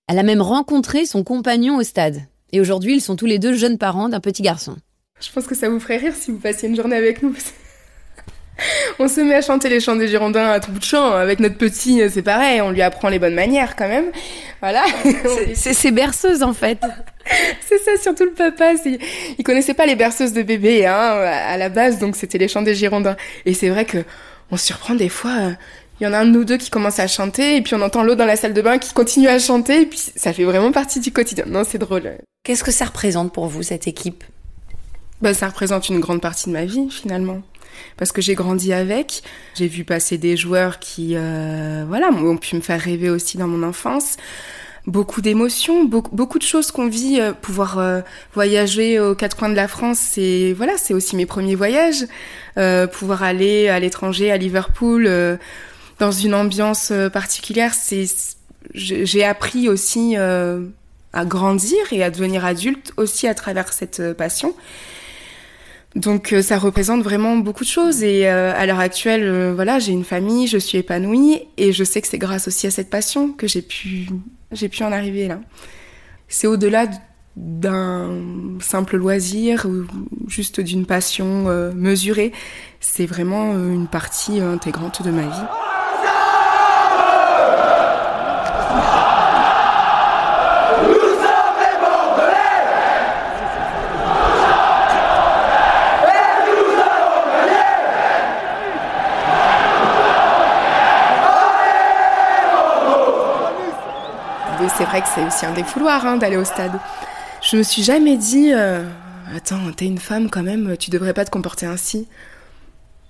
Elle 0.07 0.19
a 0.19 0.23
même 0.23 0.41
rencontré 0.41 1.05
son 1.05 1.23
compagnon 1.23 1.77
au 1.77 1.83
stade. 1.83 2.23
Et 2.51 2.59
aujourd'hui, 2.59 2.95
ils 2.95 3.01
sont 3.01 3.15
tous 3.15 3.25
les 3.25 3.39
deux 3.39 3.53
jeunes 3.53 3.77
parents 3.77 4.09
d'un 4.09 4.19
petit 4.19 4.43
garçon. 4.43 4.75
Je 5.19 5.31
pense 5.31 5.47
que 5.47 5.55
ça 5.55 5.69
vous 5.69 5.79
ferait 5.79 5.97
rire 5.97 6.13
si 6.15 6.31
vous 6.31 6.39
passiez 6.39 6.67
une 6.67 6.75
journée 6.75 6.95
avec 6.95 7.23
nous. 7.23 7.33
on 8.99 9.07
se 9.07 9.21
met 9.21 9.35
à 9.35 9.41
chanter 9.41 9.69
les 9.69 9.79
chants 9.79 9.95
des 9.95 10.07
Girondins 10.07 10.49
à 10.49 10.59
tout 10.59 10.71
bout 10.71 10.79
de 10.79 10.83
champ. 10.83 11.11
Avec 11.11 11.39
notre 11.39 11.57
petit, 11.57 12.01
c'est 12.09 12.21
pareil, 12.21 12.61
on 12.61 12.71
lui 12.71 12.81
apprend 12.81 13.09
les 13.09 13.19
bonnes 13.19 13.33
manières 13.33 13.75
quand 13.75 13.87
même. 13.87 14.11
Voilà. 14.61 14.83
C'est 15.55 15.73
ses 15.73 15.91
berceuses 15.91 16.43
en 16.43 16.53
fait. 16.53 16.79
c'est 17.67 17.77
ça, 17.79 17.91
surtout 18.01 18.25
le 18.25 18.31
papa. 18.31 18.73
Il 19.37 19.43
connaissait 19.43 19.73
pas 19.73 19.85
les 19.85 19.95
berceuses 19.95 20.33
de 20.33 20.41
bébé 20.41 20.85
hein, 20.85 20.93
à 20.93 21.57
la 21.57 21.69
base, 21.69 21.99
donc 21.99 22.15
c'était 22.15 22.37
les 22.37 22.47
chants 22.47 22.61
des 22.61 22.75
Girondins. 22.75 23.15
Et 23.45 23.53
c'est 23.53 23.69
vrai 23.69 23.85
que 23.85 23.99
on 24.51 24.57
se 24.57 24.65
surprend 24.67 24.95
des 24.95 25.09
fois. 25.09 25.31
Euh, 25.31 25.51
il 25.99 26.03
y 26.03 26.07
en 26.07 26.13
a 26.13 26.19
un 26.19 26.25
de 26.25 26.31
nous 26.31 26.43
deux 26.43 26.57
qui 26.57 26.69
commence 26.69 26.99
à 26.99 27.07
chanter, 27.07 27.57
et 27.57 27.61
puis 27.61 27.75
on 27.75 27.81
entend 27.81 28.03
l'autre 28.03 28.17
dans 28.17 28.25
la 28.25 28.35
salle 28.35 28.53
de 28.53 28.61
bain 28.61 28.77
qui 28.77 28.93
continue 28.93 29.27
à 29.27 29.39
chanter, 29.39 29.81
et 29.81 29.85
puis 29.85 29.99
ça 30.15 30.33
fait 30.33 30.43
vraiment 30.43 30.71
partie 30.71 30.99
du 30.99 31.11
quotidien. 31.11 31.45
Non, 31.47 31.63
c'est 31.63 31.77
drôle. 31.77 32.17
Qu'est-ce 32.43 32.63
que 32.63 32.71
ça 32.71 32.85
représente 32.85 33.31
pour 33.31 33.47
vous, 33.47 33.63
cette 33.63 33.87
équipe? 33.87 34.23
Bah, 35.23 35.33
Ça 35.33 35.47
représente 35.47 35.89
une 35.89 35.99
grande 35.99 36.21
partie 36.21 36.49
de 36.49 36.53
ma 36.53 36.65
vie, 36.65 36.89
finalement 36.91 37.41
parce 37.97 38.11
que 38.11 38.21
j'ai 38.21 38.35
grandi 38.35 38.73
avec. 38.73 39.23
J'ai 39.55 39.67
vu 39.67 39.83
passer 39.83 40.17
des 40.17 40.37
joueurs 40.37 40.79
qui, 40.79 41.13
euh, 41.15 41.85
voilà, 41.87 42.09
ont 42.09 42.37
pu 42.37 42.55
me 42.55 42.61
faire 42.61 42.79
rêver 42.79 43.09
aussi 43.09 43.37
dans 43.37 43.47
mon 43.47 43.63
enfance. 43.63 44.17
Beaucoup 44.85 45.21
d'émotions, 45.21 45.85
beaucoup, 45.85 46.37
de 46.37 46.43
choses 46.43 46.71
qu'on 46.71 46.87
vit. 46.87 47.19
Euh, 47.19 47.31
pouvoir 47.31 47.79
euh, 47.79 48.01
voyager 48.33 48.99
aux 48.99 49.15
quatre 49.15 49.37
coins 49.37 49.49
de 49.49 49.55
la 49.55 49.69
France, 49.69 49.99
c'est 49.99 50.53
voilà, 50.53 50.73
c'est 50.77 50.93
aussi 50.93 51.15
mes 51.15 51.25
premiers 51.25 51.55
voyages. 51.55 52.05
Euh, 52.57 52.85
pouvoir 52.87 53.23
aller 53.23 53.69
à 53.69 53.79
l'étranger, 53.79 54.29
à 54.29 54.37
Liverpool, 54.37 55.05
euh, 55.07 55.37
dans 55.99 56.11
une 56.11 56.33
ambiance 56.33 56.91
particulière, 57.13 57.73
c'est 57.73 58.05
j'ai 58.73 59.23
appris 59.23 59.69
aussi 59.69 60.15
à 60.15 61.25
grandir 61.25 61.79
et 61.91 62.03
à 62.03 62.09
devenir 62.09 62.43
adulte 62.45 62.91
aussi 62.97 63.27
à 63.27 63.35
travers 63.35 63.71
cette 63.71 64.13
passion. 64.13 64.55
Donc 65.95 66.33
euh, 66.33 66.41
ça 66.41 66.57
représente 66.57 67.03
vraiment 67.03 67.37
beaucoup 67.37 67.63
de 67.63 67.69
choses 67.69 68.03
et 68.03 68.27
euh, 68.27 68.53
à 68.55 68.65
l'heure 68.65 68.79
actuelle, 68.79 69.23
euh, 69.23 69.53
voilà, 69.53 69.77
j'ai 69.77 69.91
une 69.91 70.03
famille, 70.03 70.47
je 70.47 70.57
suis 70.57 70.79
épanouie 70.79 71.41
et 71.57 71.71
je 71.71 71.83
sais 71.83 72.01
que 72.01 72.07
c'est 72.07 72.17
grâce 72.17 72.47
aussi 72.47 72.65
à 72.65 72.71
cette 72.71 72.89
passion 72.89 73.31
que 73.31 73.47
j'ai 73.47 73.61
pu, 73.61 74.09
j'ai 74.51 74.69
pu 74.69 74.83
en 74.83 74.91
arriver 74.91 75.27
là. 75.27 75.39
C'est 76.27 76.47
au-delà 76.47 76.87
d'un 77.35 78.11
simple 78.59 78.97
loisir 78.97 79.67
ou 79.67 79.85
juste 80.27 80.59
d'une 80.61 80.85
passion 80.85 81.45
mesurée. 81.75 82.31
C'est 82.79 83.05
vraiment 83.05 83.53
une 83.53 83.87
partie 83.87 84.39
intégrante 84.39 85.03
de 85.03 85.11
ma 85.11 85.23
vie. 85.23 85.72
C'est 104.77 104.83
vrai 104.85 105.01
que 105.01 105.07
c'est 105.13 105.23
aussi 105.25 105.45
un 105.45 105.53
défouloir 105.53 106.05
hein, 106.05 106.17
d'aller 106.17 106.37
au 106.37 106.45
stade. 106.45 106.73
Je 107.41 107.57
me 107.57 107.63
suis 107.63 107.83
jamais 107.83 108.17
dit, 108.17 108.51
euh, 108.53 108.83
attends, 109.35 109.71
t'es 109.75 109.85
une 109.85 109.99
femme 109.99 110.29
quand 110.29 110.43
même, 110.43 110.77
tu 110.77 110.89
devrais 110.89 111.13
pas 111.13 111.25
te 111.25 111.29
comporter 111.29 111.65
ainsi. 111.65 112.07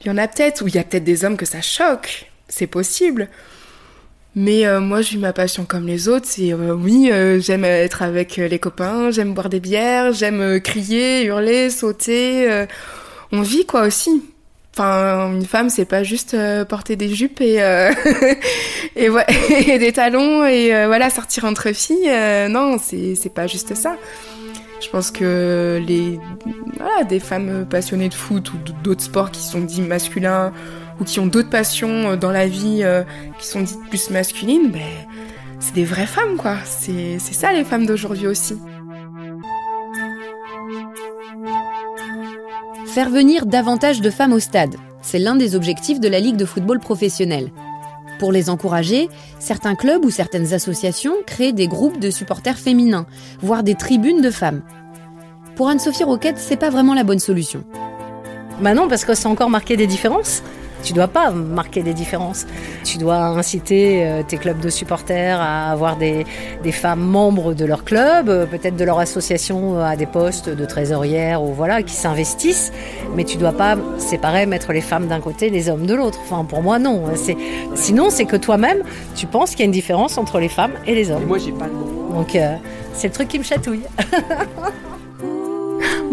Il 0.02 0.08
y 0.08 0.10
en 0.10 0.18
a 0.18 0.28
peut-être, 0.28 0.64
ou 0.64 0.68
il 0.68 0.76
y 0.76 0.80
a 0.80 0.84
peut-être 0.84 1.04
des 1.04 1.24
hommes 1.24 1.38
que 1.38 1.46
ça 1.46 1.62
choque, 1.62 2.32
c'est 2.48 2.68
possible. 2.68 3.30
Mais 4.36 4.66
euh, 4.66 4.80
moi, 4.80 5.02
j'ai 5.02 5.16
eu 5.16 5.20
ma 5.20 5.34
passion 5.34 5.66
comme 5.66 5.86
les 5.86 6.08
autres. 6.08 6.26
C'est 6.28 6.52
euh, 6.54 6.74
oui, 6.74 7.12
j'aime 7.40 7.64
être 7.66 8.02
avec 8.02 8.38
les 8.38 8.60
copains, 8.60 9.12
j'aime 9.12 9.34
boire 9.34 9.50
des 9.50 9.60
bières, 9.60 10.12
j'aime 10.12 10.60
crier, 10.60 11.26
hurler, 11.26 11.70
sauter. 11.70 12.66
on 13.32 13.42
vit 13.42 13.66
quoi 13.66 13.82
aussi. 13.84 14.24
Enfin, 14.76 15.32
une 15.34 15.46
femme, 15.46 15.70
c'est 15.70 15.86
pas 15.86 16.04
juste 16.04 16.36
porter 16.68 16.96
des 16.96 17.14
jupes 17.14 17.42
et 17.42 17.58
et, 18.96 19.10
ouais, 19.10 19.26
et 19.68 19.78
des 19.78 19.92
talons 19.92 20.46
et 20.46 20.70
voilà 20.88 21.10
sortir 21.10 21.46
entre 21.46 21.72
filles. 21.74 22.10
non, 22.50 22.78
c'est 22.82 23.16
c'est 23.16 23.34
pas 23.34 23.46
juste 23.46 23.76
ça. 23.76 23.98
Je 24.82 24.90
pense 24.90 25.12
que 25.12 25.82
les 25.88 26.20
voilà, 26.78 27.04
des 27.04 27.20
femmes 27.20 27.66
passionnées 27.70 28.10
de 28.10 28.14
foot 28.14 28.52
ou 28.52 28.58
d'autres 28.84 29.04
sports 29.04 29.32
qui 29.32 29.42
sont 29.42 29.62
dits 29.62 29.82
masculins 29.82 30.52
ou 31.00 31.04
qui 31.04 31.20
ont 31.20 31.28
d'autres 31.28 31.50
passions 31.50 32.12
euh, 32.12 32.16
dans 32.16 32.32
la 32.32 32.48
vie 32.48 32.82
euh, 32.84 33.04
qui 33.40 33.48
sont 33.48 33.62
dites 33.62 33.80
plus 33.90 34.10
masculines, 34.10 34.72
ben, 34.72 34.82
c'est 35.60 35.74
des 35.74 35.86
vraies 35.86 36.06
femmes, 36.06 36.38
quoi. 36.38 36.58
C'est 36.66 37.20
ça 37.20 37.54
les 37.54 37.64
femmes 37.64 37.86
d'aujourd'hui 37.86 38.28
aussi. 38.28 38.58
Faire 42.94 43.10
venir 43.10 43.48
davantage 43.48 44.02
de 44.02 44.12
femmes 44.12 44.34
au 44.34 44.40
stade, 44.40 44.76
c'est 45.02 45.18
l'un 45.18 45.36
des 45.36 45.56
objectifs 45.56 46.00
de 46.00 46.08
la 46.08 46.20
Ligue 46.20 46.36
de 46.36 46.46
football 46.46 46.80
professionnel. 46.80 47.50
Pour 48.20 48.32
les 48.32 48.52
encourager, 48.52 49.10
certains 49.40 49.74
clubs 49.74 50.06
ou 50.06 50.12
certaines 50.12 50.54
associations 50.54 51.16
créent 51.26 51.54
des 51.54 51.68
groupes 51.68 52.00
de 52.00 52.12
supporters 52.12 52.60
féminins, 52.60 53.08
voire 53.42 53.64
des 53.64 53.74
tribunes 53.74 54.22
de 54.22 54.30
femmes. 54.30 54.62
Pour 55.56 55.70
Anne-Sophie 55.70 56.04
Roquette, 56.04 56.38
c'est 56.38 56.56
pas 56.56 56.70
vraiment 56.70 56.94
la 56.94 57.04
bonne 57.04 57.18
solution. 57.18 57.64
Bah 58.62 58.76
non, 58.76 58.88
parce 58.88 59.06
que 59.06 59.16
c'est 59.16 59.26
encore 59.26 59.50
marqué 59.50 59.76
des 59.76 59.88
différences. 59.88 60.44
Tu 60.84 60.92
dois 60.94 61.08
pas 61.08 61.32
marquer 61.32 61.82
des 61.82 61.94
différences. 61.94 62.46
Tu 62.84 62.98
dois 62.98 63.16
inciter 63.16 64.06
euh, 64.06 64.22
tes 64.22 64.38
clubs 64.38 64.60
de 64.60 64.70
supporters 64.70 65.40
à 65.40 65.72
avoir 65.72 65.96
des, 65.96 66.26
femmes 66.72 67.02
membres 67.02 67.54
de 67.54 67.66
leur 67.66 67.86
club, 67.86 68.28
euh, 68.30 68.46
peut-être 68.46 68.76
de 68.76 68.84
leur 68.84 69.00
association 69.00 69.78
euh, 69.78 69.84
à 69.84 69.96
des 69.96 70.06
postes 70.06 70.50
de 70.50 70.66
trésorière 70.66 71.42
ou 71.42 71.54
voilà, 71.54 71.84
qui 71.84 71.94
s'investissent. 71.94 72.74
Mais 73.16 73.24
tu 73.24 73.38
dois 73.38 73.54
pas 73.54 73.78
séparer, 73.98 74.46
mettre 74.46 74.74
les 74.74 74.82
femmes 74.82 75.08
d'un 75.08 75.22
côté, 75.22 75.50
les 75.50 75.70
hommes 75.70 75.86
de 75.86 75.94
l'autre. 75.94 76.20
Enfin, 76.24 76.44
pour 76.44 76.62
moi, 76.62 76.80
non. 76.80 77.04
sinon, 77.76 78.10
c'est 78.10 78.26
que 78.26 78.36
toi-même, 78.36 78.84
tu 79.16 79.26
penses 79.26 79.52
qu'il 79.52 79.62
y 79.62 79.64
a 79.64 79.66
une 79.66 79.72
différence 79.72 80.18
entre 80.18 80.40
les 80.40 80.50
femmes 80.50 80.74
et 80.86 80.96
les 80.96 81.12
hommes. 81.12 81.26
moi, 81.26 81.38
j'ai 81.38 81.52
pas 81.52 81.68
le 81.68 81.74
mot. 81.74 82.14
Donc, 82.14 82.38
c'est 82.94 83.08
le 83.08 83.14
truc 83.14 83.30
qui 83.30 83.40
me 83.40 83.44
chatouille. 83.44 83.84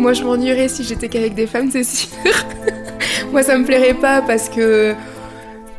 moi, 0.00 0.14
je 0.14 0.24
m'ennuierais 0.24 0.68
si 0.68 0.82
j'étais 0.82 1.08
qu'avec 1.08 1.34
des 1.34 1.46
femmes, 1.46 1.70
c'est 1.70 1.84
sûr. 1.84 2.08
moi, 3.32 3.42
ça 3.42 3.56
me 3.56 3.64
plairait 3.64 3.94
pas 3.94 4.22
parce 4.22 4.48
que. 4.48 4.94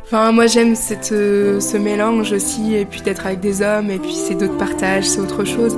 Enfin, 0.04 0.30
moi, 0.32 0.46
j'aime 0.46 0.74
euh, 1.12 1.60
ce 1.60 1.76
mélange 1.76 2.32
aussi, 2.32 2.74
et 2.74 2.84
puis 2.84 3.00
d'être 3.00 3.26
avec 3.26 3.40
des 3.40 3.62
hommes, 3.62 3.90
et 3.90 3.98
puis 3.98 4.14
c'est 4.14 4.34
d'autres 4.34 4.58
partages, 4.58 5.04
c'est 5.04 5.20
autre 5.20 5.44
chose. 5.44 5.76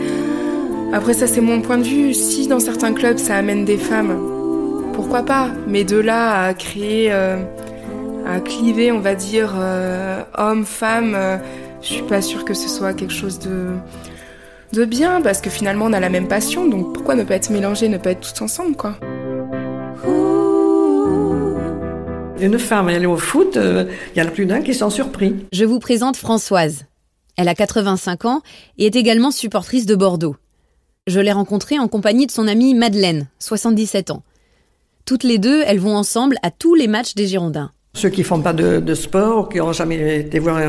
Après, 0.92 1.14
ça, 1.14 1.26
c'est 1.26 1.40
mon 1.40 1.60
point 1.60 1.78
de 1.78 1.84
vue. 1.84 2.14
Si 2.14 2.46
dans 2.46 2.60
certains 2.60 2.92
clubs, 2.92 3.18
ça 3.18 3.36
amène 3.36 3.64
des 3.64 3.78
femmes, 3.78 4.16
pourquoi 4.92 5.22
pas? 5.22 5.48
Mais 5.66 5.84
de 5.84 5.96
là 5.96 6.46
à 6.46 6.54
créer. 6.54 7.12
Euh, 7.12 7.36
à 8.26 8.40
cliver, 8.40 8.90
on 8.90 9.00
va 9.00 9.14
dire, 9.14 9.52
euh, 9.54 10.22
homme-femme, 10.38 11.14
je 11.82 11.86
suis 11.86 12.02
pas 12.04 12.22
sûre 12.22 12.46
que 12.46 12.54
ce 12.54 12.70
soit 12.70 12.94
quelque 12.94 13.12
chose 13.12 13.38
de 13.38 13.66
de 14.74 14.84
bien 14.84 15.20
parce 15.20 15.40
que 15.40 15.50
finalement 15.50 15.86
on 15.86 15.92
a 15.92 16.00
la 16.00 16.08
même 16.08 16.28
passion 16.28 16.66
donc 16.66 16.92
pourquoi 16.92 17.14
ne 17.14 17.22
pas 17.22 17.34
être 17.36 17.50
mélangés, 17.50 17.88
ne 17.88 17.98
pas 17.98 18.10
être 18.10 18.32
tous 18.32 18.42
ensemble 18.42 18.76
quoi. 18.76 18.98
Une 22.40 22.58
femme, 22.58 22.88
elle 22.88 23.04
est 23.04 23.06
au 23.06 23.16
foot, 23.16 23.56
euh, 23.56 23.86
il 24.14 24.18
y 24.18 24.22
en 24.22 24.28
a 24.28 24.30
plus 24.30 24.44
d'un 24.44 24.60
qui 24.60 24.74
sont 24.74 24.90
surpris. 24.90 25.34
Je 25.52 25.64
vous 25.64 25.78
présente 25.78 26.16
Françoise. 26.16 26.84
Elle 27.36 27.48
a 27.48 27.54
85 27.54 28.24
ans 28.26 28.42
et 28.76 28.86
est 28.86 28.96
également 28.96 29.30
supportrice 29.30 29.86
de 29.86 29.94
Bordeaux. 29.94 30.36
Je 31.06 31.20
l'ai 31.20 31.32
rencontrée 31.32 31.78
en 31.78 31.88
compagnie 31.88 32.26
de 32.26 32.32
son 32.32 32.48
amie 32.48 32.74
Madeleine, 32.74 33.28
77 33.38 34.10
ans. 34.10 34.22
Toutes 35.04 35.22
les 35.22 35.38
deux, 35.38 35.62
elles 35.66 35.78
vont 35.78 35.96
ensemble 35.96 36.36
à 36.42 36.50
tous 36.50 36.74
les 36.74 36.88
matchs 36.88 37.14
des 37.14 37.26
Girondins. 37.26 37.73
Ceux 37.96 38.08
qui 38.08 38.24
font 38.24 38.40
pas 38.40 38.52
de, 38.52 38.94
sport, 38.94 39.48
qui 39.48 39.58
n'ont 39.58 39.72
jamais 39.72 40.20
été 40.20 40.40
voir 40.40 40.60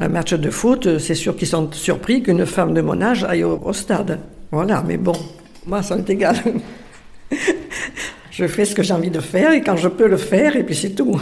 un, 0.00 0.08
match 0.08 0.32
de 0.32 0.50
foot, 0.50 0.98
c'est 0.98 1.14
sûr 1.14 1.36
qu'ils 1.36 1.48
sont 1.48 1.70
surpris 1.72 2.22
qu'une 2.22 2.46
femme 2.46 2.72
de 2.72 2.80
mon 2.80 3.02
âge 3.02 3.22
aille 3.24 3.44
au, 3.44 3.72
stade. 3.74 4.18
Voilà, 4.50 4.82
mais 4.86 4.96
bon, 4.96 5.12
moi, 5.66 5.82
ça 5.82 5.94
m'est 5.94 6.08
égal. 6.08 6.36
je 8.30 8.46
fais 8.46 8.64
ce 8.64 8.74
que 8.74 8.82
j'ai 8.82 8.94
envie 8.94 9.10
de 9.10 9.20
faire 9.20 9.52
et 9.52 9.60
quand 9.60 9.76
je 9.76 9.88
peux 9.88 10.08
le 10.08 10.16
faire, 10.16 10.56
et 10.56 10.64
puis 10.64 10.74
c'est 10.74 10.90
tout. 10.90 11.20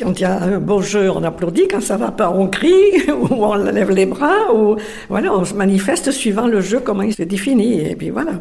Quand 0.00 0.12
il 0.12 0.22
y 0.22 0.26
a 0.26 0.40
un 0.40 0.60
beau 0.60 0.80
jeu, 0.80 1.10
on 1.10 1.24
applaudit. 1.24 1.66
Quand 1.66 1.82
ça 1.82 1.96
va 1.96 2.12
pas, 2.12 2.30
on 2.30 2.46
crie 2.46 2.92
ou 3.08 3.26
on 3.30 3.56
lève 3.56 3.90
les 3.90 4.06
bras 4.06 4.54
ou 4.54 4.76
voilà, 5.08 5.34
on 5.34 5.44
se 5.44 5.54
manifeste 5.54 6.12
suivant 6.12 6.46
le 6.46 6.60
jeu 6.60 6.78
comment 6.78 7.02
il 7.02 7.12
s'est 7.12 7.26
défini 7.26 7.80
et 7.80 7.96
puis 7.96 8.10
voilà. 8.10 8.34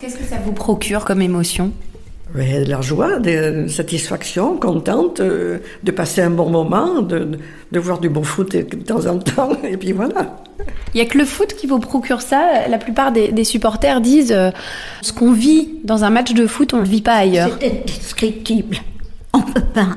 Qu'est-ce 0.00 0.16
que 0.16 0.24
ça 0.24 0.38
vous 0.44 0.52
procure 0.52 1.04
comme 1.04 1.22
émotion? 1.22 1.70
De 2.34 2.68
la 2.68 2.80
joie, 2.80 3.18
de 3.18 3.66
satisfaction, 3.68 4.56
contente 4.56 5.20
euh, 5.20 5.58
de 5.82 5.90
passer 5.90 6.22
un 6.22 6.30
bon 6.30 6.50
moment, 6.50 7.00
de, 7.00 7.38
de 7.70 7.78
voir 7.78 8.00
du 8.00 8.08
bon 8.08 8.24
foot 8.24 8.56
de 8.56 8.62
temps 8.62 9.06
en 9.06 9.18
temps, 9.18 9.50
et 9.64 9.76
puis 9.76 9.92
voilà. 9.92 10.36
Il 10.94 11.00
n'y 11.00 11.00
a 11.00 11.06
que 11.06 11.18
le 11.18 11.24
foot 11.24 11.54
qui 11.54 11.66
vous 11.66 11.78
procure 11.78 12.22
ça. 12.22 12.68
La 12.68 12.78
plupart 12.78 13.12
des, 13.12 13.44
supporters 13.44 14.00
disent 14.00 14.32
euh, 14.32 14.50
ce 15.02 15.12
qu'on 15.12 15.32
vit 15.32 15.80
dans 15.84 16.04
un 16.04 16.10
match 16.10 16.32
de 16.32 16.46
foot, 16.46 16.72
on 16.74 16.78
ne 16.78 16.82
le 16.82 16.88
vit 16.88 17.02
pas 17.02 17.14
ailleurs. 17.14 17.50
C'est 17.60 17.80
indescriptible. 17.80 18.78
On 19.32 19.38
ne 19.38 19.52
peut 19.52 19.64
pas. 19.74 19.88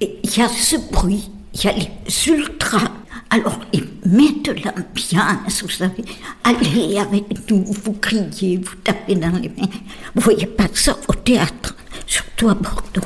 Il 0.00 0.36
y 0.36 0.42
a 0.42 0.48
ce 0.48 0.76
bruit, 0.92 1.30
il 1.54 1.64
y 1.64 1.68
a 1.68 1.72
les 1.72 1.88
ultras. 2.28 2.90
Alors, 3.30 3.58
ils 3.72 3.86
mettent 4.04 4.48
l'ambiance, 4.64 5.62
vous 5.62 5.68
savez. 5.68 6.04
Allez 6.44 6.98
avec 6.98 7.50
nous, 7.50 7.64
vous 7.64 7.92
criez, 7.94 8.58
vous 8.58 8.76
tapez 8.84 9.14
dans 9.14 9.30
les 9.30 9.48
mains. 9.48 9.68
Vous 10.14 10.22
voyez 10.22 10.46
pas 10.46 10.68
ça 10.72 10.96
au 11.08 11.14
théâtre, 11.14 11.76
surtout 12.06 12.48
à 12.48 12.54
Bordeaux. 12.54 13.02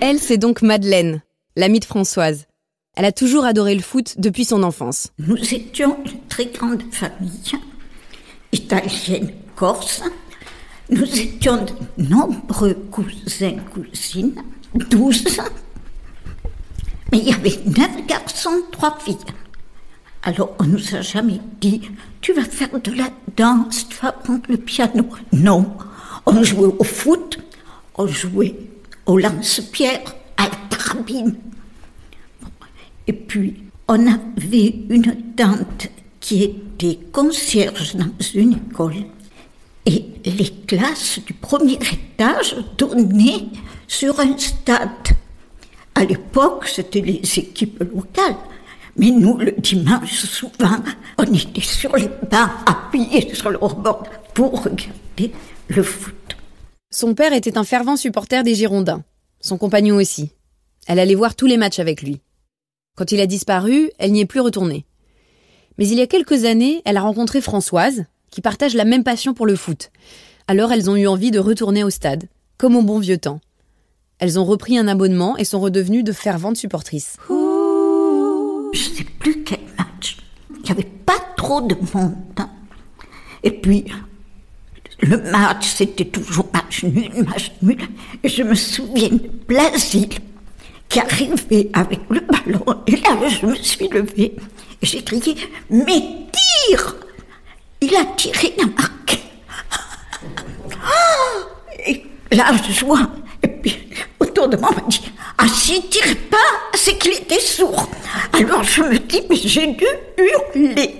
Elle, 0.00 0.18
c'est 0.18 0.38
donc 0.38 0.62
Madeleine, 0.62 1.22
l'amie 1.56 1.80
de 1.80 1.84
Françoise. 1.84 2.46
Elle 2.94 3.04
a 3.04 3.12
toujours 3.12 3.44
adoré 3.44 3.74
le 3.74 3.82
foot 3.82 4.14
depuis 4.18 4.44
son 4.44 4.62
enfance. 4.62 5.08
Nous 5.18 5.36
étions 5.54 5.98
une 6.04 6.20
très 6.28 6.46
grande 6.46 6.82
famille, 6.90 7.52
italienne, 8.52 9.32
corse. 9.54 10.02
Nous 10.88 11.18
étions 11.18 11.64
de 11.64 12.04
nombreux 12.08 12.74
cousins, 12.90 13.56
cousines, 13.72 14.34
douze. 14.74 15.40
Mais 17.12 17.18
il 17.18 17.28
y 17.28 17.32
avait 17.32 17.58
neuf 17.66 18.06
garçons, 18.06 18.62
trois 18.72 18.98
filles. 18.98 19.16
Alors 20.22 20.54
on 20.58 20.64
nous 20.64 20.94
a 20.94 21.02
jamais 21.02 21.40
dit, 21.60 21.82
tu 22.20 22.32
vas 22.32 22.44
faire 22.44 22.80
de 22.80 22.92
la 22.92 23.10
danse, 23.36 23.88
tu 23.88 23.96
vas 24.02 24.12
prendre 24.12 24.42
le 24.48 24.56
piano. 24.56 25.06
Non, 25.32 25.76
on 26.26 26.42
jouait 26.42 26.74
au 26.78 26.84
foot, 26.84 27.38
on 27.94 28.06
jouait 28.06 28.56
au 29.06 29.18
lance-pierre, 29.18 30.02
à 30.36 30.48
la 30.48 30.56
carabine. 30.68 31.36
Et 33.06 33.12
puis, 33.12 33.62
on 33.88 34.06
avait 34.06 34.74
une 34.88 35.34
tante 35.36 35.88
qui 36.18 36.42
était 36.42 36.98
concierge 37.12 37.94
dans 37.94 38.10
une 38.34 38.54
école. 38.54 39.04
Et 39.84 40.06
les 40.24 40.50
classes 40.66 41.20
du 41.24 41.32
premier 41.32 41.74
étage 41.74 42.56
donnaient 42.76 43.46
sur 43.86 44.18
un 44.18 44.36
stade. 44.36 44.90
À 45.96 46.04
l'époque, 46.04 46.68
c'était 46.68 47.00
les 47.00 47.22
équipes 47.38 47.80
locales. 47.80 48.36
Mais 48.96 49.10
nous, 49.10 49.38
le 49.38 49.52
dimanche, 49.52 50.12
souvent, 50.12 50.76
on 51.16 51.24
était 51.24 51.62
sur 51.62 51.96
les 51.96 52.08
bancs, 52.30 52.50
appuyés 52.66 53.34
sur 53.34 53.48
le 53.48 53.56
rebord 53.56 54.04
pour 54.34 54.62
regarder 54.62 55.32
le 55.68 55.82
foot. 55.82 56.36
Son 56.90 57.14
père 57.14 57.32
était 57.32 57.56
un 57.56 57.64
fervent 57.64 57.96
supporter 57.96 58.44
des 58.44 58.54
Girondins. 58.54 59.04
Son 59.40 59.56
compagnon 59.56 59.96
aussi. 59.96 60.32
Elle 60.86 60.98
allait 60.98 61.14
voir 61.14 61.34
tous 61.34 61.46
les 61.46 61.56
matchs 61.56 61.78
avec 61.78 62.02
lui. 62.02 62.20
Quand 62.94 63.10
il 63.10 63.20
a 63.20 63.26
disparu, 63.26 63.90
elle 63.98 64.12
n'y 64.12 64.20
est 64.20 64.26
plus 64.26 64.40
retournée. 64.40 64.84
Mais 65.78 65.88
il 65.88 65.98
y 65.98 66.02
a 66.02 66.06
quelques 66.06 66.44
années, 66.44 66.82
elle 66.84 66.98
a 66.98 67.02
rencontré 67.02 67.40
Françoise, 67.40 68.04
qui 68.30 68.42
partage 68.42 68.74
la 68.74 68.84
même 68.84 69.04
passion 69.04 69.32
pour 69.32 69.46
le 69.46 69.56
foot. 69.56 69.90
Alors 70.46 70.72
elles 70.72 70.90
ont 70.90 70.96
eu 70.96 71.06
envie 71.06 71.30
de 71.30 71.38
retourner 71.38 71.84
au 71.84 71.90
stade, 71.90 72.28
comme 72.58 72.76
au 72.76 72.82
bon 72.82 72.98
vieux 72.98 73.18
temps. 73.18 73.40
Elles 74.18 74.38
ont 74.38 74.44
repris 74.44 74.78
un 74.78 74.88
abonnement 74.88 75.36
et 75.36 75.44
sont 75.44 75.60
redevenues 75.60 76.02
de 76.02 76.12
ferventes 76.12 76.56
supportrices. 76.56 77.16
Je 77.28 77.34
ne 78.90 78.94
sais 78.94 79.04
plus 79.04 79.42
quel 79.42 79.60
match. 79.78 80.16
Il 80.50 80.62
n'y 80.62 80.70
avait 80.70 80.88
pas 81.04 81.18
trop 81.36 81.60
de 81.60 81.74
monde. 81.94 82.14
Hein. 82.38 82.50
Et 83.42 83.50
puis, 83.50 83.84
le 85.00 85.18
match, 85.30 85.66
c'était 85.66 86.06
toujours 86.06 86.48
match 86.52 86.82
nul, 86.82 87.10
match 87.24 87.52
nul. 87.60 87.78
Et 88.22 88.28
je 88.28 88.42
me 88.42 88.54
souviens 88.54 89.10
de 89.10 89.30
Blasile 89.46 90.08
qui 90.88 90.98
arrivait 90.98 91.68
avec 91.74 92.00
le 92.08 92.20
ballon. 92.20 92.64
Et 92.86 92.96
là, 92.96 93.28
je 93.28 93.44
me 93.44 93.54
suis 93.54 93.88
levée 93.88 94.34
et 94.82 94.86
j'ai 94.86 95.02
crié 95.02 95.36
Mais 95.68 96.00
tire 96.68 96.96
Il 97.82 97.94
a 97.96 98.04
tiré, 98.16 98.54
il 98.56 98.62
a 98.62 98.66
marqué. 98.66 99.18
la 102.32 102.56
joie. 102.72 103.00
Et 103.00 103.04
puis, 103.04 103.25
autour 104.36 104.48
de 104.48 104.56
moi, 104.56 104.70
on 104.72 104.82
m'a 104.82 104.88
dit 104.88 105.12
Ah, 105.38 105.48
s'il 105.48 105.88
tire 105.88 106.16
pas, 106.30 106.36
c'est 106.74 106.98
qu'il 106.98 107.12
était 107.12 107.40
sourd. 107.40 107.88
Alors 108.32 108.62
je 108.62 108.82
me 108.82 108.98
dis 108.98 109.22
Mais 109.30 109.36
j'ai 109.36 109.68
dû 109.68 109.86
hurler. 110.18 110.94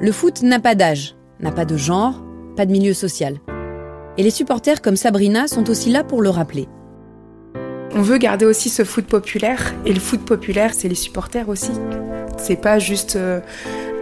Le 0.00 0.12
foot 0.12 0.42
n'a 0.42 0.60
pas 0.60 0.74
d'âge, 0.74 1.16
n'a 1.40 1.50
pas 1.50 1.64
de 1.64 1.76
genre, 1.76 2.22
pas 2.56 2.66
de 2.66 2.72
milieu 2.72 2.94
social. 2.94 3.38
Et 4.16 4.22
les 4.22 4.30
supporters 4.30 4.82
comme 4.82 4.96
Sabrina 4.96 5.46
sont 5.46 5.68
aussi 5.70 5.90
là 5.90 6.04
pour 6.04 6.22
le 6.22 6.30
rappeler. 6.30 6.68
On 7.96 8.02
veut 8.02 8.18
garder 8.18 8.44
aussi 8.44 8.70
ce 8.70 8.84
foot 8.84 9.06
populaire, 9.06 9.72
et 9.86 9.92
le 9.92 10.00
foot 10.00 10.24
populaire, 10.24 10.72
c'est 10.74 10.88
les 10.88 10.94
supporters 10.94 11.48
aussi. 11.48 11.70
C'est 12.36 12.60
pas 12.60 12.78
juste 12.78 13.16
euh, 13.16 13.40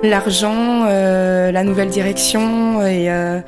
l'argent, 0.03 0.85
euh, 0.89 1.53
la 1.53 1.65
nouvelle 1.65 1.89
direction 1.89 2.83
et 2.83 3.11
euh, 3.11 3.41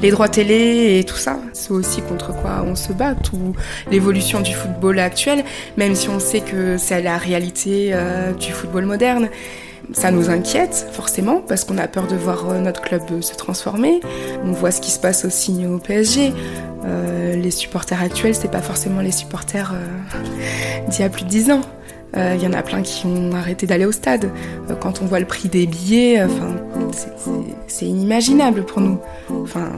les 0.00 0.10
droits 0.10 0.28
télé 0.28 0.98
et 0.98 1.04
tout 1.04 1.16
ça. 1.16 1.38
C'est 1.52 1.70
aussi 1.70 2.02
contre 2.02 2.34
quoi 2.34 2.64
on 2.66 2.74
se 2.74 2.92
bat, 2.92 3.14
tout 3.14 3.54
l'évolution 3.90 4.40
du 4.40 4.54
football 4.54 4.98
actuel, 4.98 5.44
même 5.76 5.94
si 5.94 6.08
on 6.08 6.20
sait 6.20 6.40
que 6.40 6.76
c'est 6.76 7.02
la 7.02 7.16
réalité 7.16 7.94
du 8.38 8.52
football 8.52 8.84
moderne. 8.84 9.28
Ça 9.92 10.10
nous 10.10 10.30
inquiète 10.30 10.86
forcément 10.92 11.40
parce 11.40 11.64
qu'on 11.64 11.76
a 11.76 11.88
peur 11.88 12.06
de 12.06 12.14
voir 12.14 12.48
euh, 12.48 12.60
notre 12.60 12.80
club 12.80 13.02
euh, 13.10 13.20
se 13.20 13.34
transformer. 13.34 14.00
On 14.44 14.52
voit 14.52 14.70
ce 14.70 14.80
qui 14.80 14.90
se 14.90 14.98
passe 14.98 15.24
aussi 15.24 15.66
au 15.66 15.78
PSG. 15.78 16.32
Euh, 16.84 17.36
les 17.36 17.50
supporters 17.50 18.00
actuels, 18.00 18.34
c'est 18.34 18.50
pas 18.50 18.62
forcément 18.62 19.00
les 19.00 19.12
supporters 19.12 19.74
d'il 20.88 21.00
y 21.00 21.04
a 21.04 21.08
plus 21.08 21.24
de 21.24 21.28
dix 21.28 21.50
ans. 21.50 21.62
Il 22.14 22.42
y 22.42 22.46
en 22.46 22.52
a 22.52 22.62
plein 22.62 22.82
qui 22.82 23.06
ont 23.06 23.32
arrêté 23.32 23.66
d'aller 23.66 23.86
au 23.86 23.92
stade. 23.92 24.30
quand 24.80 25.00
on 25.00 25.06
voit 25.06 25.20
le 25.20 25.26
prix 25.26 25.48
des 25.48 25.66
billets, 25.66 26.22
enfin, 26.22 26.56
c'est 27.66 27.86
inimaginable 27.86 28.64
pour 28.64 28.82
nous. 28.82 28.98
Enfin, 29.30 29.70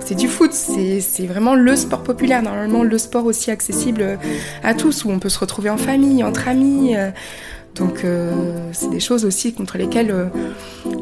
c'est 0.00 0.16
du 0.16 0.28
foot, 0.28 0.52
c'est 0.52 1.26
vraiment 1.26 1.54
le 1.54 1.76
sport 1.76 2.02
populaire, 2.02 2.42
normalement 2.42 2.82
le 2.82 2.98
sport 2.98 3.26
aussi 3.26 3.50
accessible 3.50 4.18
à 4.64 4.74
tous, 4.74 5.04
où 5.04 5.10
on 5.10 5.20
peut 5.20 5.28
se 5.28 5.38
retrouver 5.38 5.70
en 5.70 5.76
famille, 5.76 6.24
entre 6.24 6.48
amis. 6.48 6.96
Donc 7.76 8.04
euh, 8.04 8.32
c'est 8.72 8.90
des 8.90 9.00
choses 9.00 9.24
aussi 9.24 9.52
contre 9.52 9.76
lesquelles 9.76 10.10
euh, 10.10 10.26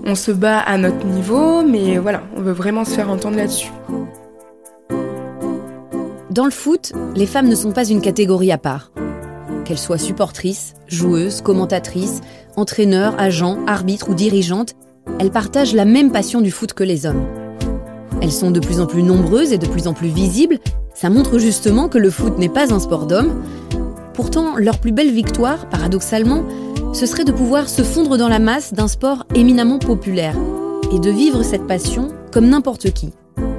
on 0.04 0.14
se 0.14 0.32
bat 0.32 0.58
à 0.58 0.76
notre 0.76 1.06
niveau, 1.06 1.62
mais 1.62 1.98
voilà, 1.98 2.22
on 2.36 2.40
veut 2.40 2.52
vraiment 2.52 2.84
se 2.84 2.90
faire 2.90 3.10
entendre 3.10 3.36
là-dessus. 3.36 3.70
Dans 6.30 6.44
le 6.44 6.50
foot, 6.50 6.92
les 7.14 7.26
femmes 7.26 7.48
ne 7.48 7.54
sont 7.54 7.70
pas 7.70 7.84
une 7.84 8.00
catégorie 8.00 8.50
à 8.50 8.58
part. 8.58 8.90
Qu'elles 9.64 9.78
soient 9.78 9.98
supportrices, 9.98 10.74
joueuses, 10.88 11.40
commentatrices, 11.40 12.20
entraîneurs, 12.56 13.14
agents, 13.18 13.58
arbitres 13.66 14.10
ou 14.10 14.14
dirigeantes, 14.14 14.74
elles 15.18 15.30
partagent 15.30 15.74
la 15.74 15.84
même 15.84 16.12
passion 16.12 16.40
du 16.40 16.50
foot 16.50 16.72
que 16.74 16.84
les 16.84 17.06
hommes. 17.06 17.24
Elles 18.20 18.32
sont 18.32 18.50
de 18.50 18.60
plus 18.60 18.80
en 18.80 18.86
plus 18.86 19.02
nombreuses 19.02 19.52
et 19.52 19.58
de 19.58 19.66
plus 19.66 19.86
en 19.86 19.94
plus 19.94 20.08
visibles. 20.08 20.58
Ça 20.94 21.10
montre 21.10 21.38
justement 21.38 21.88
que 21.88 21.98
le 21.98 22.10
foot 22.10 22.38
n'est 22.38 22.48
pas 22.48 22.72
un 22.72 22.78
sport 22.78 23.06
d'hommes. 23.06 23.42
Pourtant, 24.12 24.56
leur 24.56 24.78
plus 24.78 24.92
belle 24.92 25.10
victoire, 25.10 25.68
paradoxalement, 25.68 26.44
ce 26.92 27.06
serait 27.06 27.24
de 27.24 27.32
pouvoir 27.32 27.68
se 27.68 27.82
fondre 27.82 28.16
dans 28.16 28.28
la 28.28 28.38
masse 28.38 28.72
d'un 28.72 28.88
sport 28.88 29.24
éminemment 29.34 29.78
populaire 29.78 30.36
et 30.92 30.98
de 30.98 31.10
vivre 31.10 31.42
cette 31.42 31.66
passion 31.66 32.08
comme 32.32 32.48
n'importe 32.48 32.92
qui, 32.92 33.10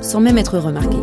sans 0.02 0.22
même 0.22 0.38
être 0.38 0.58
remarqué. 0.58 0.98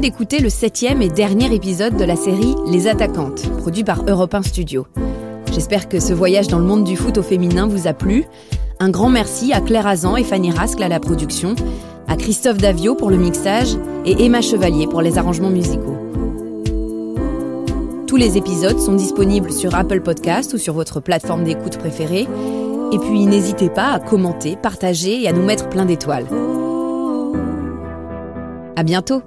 D'écouter 0.00 0.40
le 0.40 0.50
septième 0.50 1.00
et 1.00 1.08
dernier 1.08 1.54
épisode 1.54 1.96
de 1.96 2.04
la 2.04 2.16
série 2.16 2.54
Les 2.66 2.86
Attaquantes, 2.86 3.48
produit 3.58 3.84
par 3.84 4.04
Europe 4.06 4.34
1 4.34 4.42
Studio. 4.42 4.86
J'espère 5.52 5.88
que 5.88 6.00
ce 6.00 6.12
voyage 6.12 6.48
dans 6.48 6.58
le 6.58 6.64
monde 6.64 6.84
du 6.84 6.96
foot 6.96 7.16
au 7.18 7.22
féminin 7.22 7.66
vous 7.66 7.86
a 7.86 7.94
plu. 7.94 8.24
Un 8.78 8.90
grand 8.90 9.08
merci 9.08 9.52
à 9.52 9.60
Claire 9.60 9.86
Azan 9.86 10.16
et 10.16 10.24
Fanny 10.24 10.50
Rascle 10.50 10.82
à 10.82 10.88
la 10.88 11.00
production, 11.00 11.54
à 12.08 12.16
Christophe 12.16 12.58
Davio 12.58 12.94
pour 12.94 13.10
le 13.10 13.16
mixage 13.16 13.76
et 14.04 14.24
Emma 14.24 14.42
Chevalier 14.42 14.86
pour 14.86 15.00
les 15.00 15.18
arrangements 15.18 15.50
musicaux. 15.50 15.96
Tous 18.06 18.16
les 18.16 18.36
épisodes 18.36 18.78
sont 18.78 18.94
disponibles 18.94 19.52
sur 19.52 19.74
Apple 19.74 20.02
Podcast 20.02 20.52
ou 20.52 20.58
sur 20.58 20.74
votre 20.74 21.00
plateforme 21.00 21.44
d'écoute 21.44 21.78
préférée. 21.78 22.26
Et 22.92 22.98
puis 22.98 23.24
n'hésitez 23.24 23.70
pas 23.70 23.92
à 23.92 24.00
commenter, 24.00 24.56
partager 24.56 25.22
et 25.22 25.28
à 25.28 25.32
nous 25.32 25.44
mettre 25.44 25.68
plein 25.68 25.86
d'étoiles. 25.86 26.26
À 28.76 28.82
bientôt! 28.82 29.22